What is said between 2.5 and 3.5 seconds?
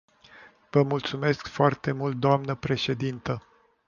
președintă.